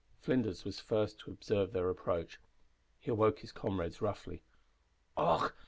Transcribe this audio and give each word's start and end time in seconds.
Flinders 0.19 0.65
was 0.65 0.79
first 0.79 1.19
to 1.19 1.29
observe 1.29 1.73
their 1.73 1.87
approach. 1.87 2.39
He 2.97 3.11
awoke 3.11 3.37
his 3.41 3.51
comrades 3.51 4.01
roughly. 4.01 4.41
"Och! 5.15 5.53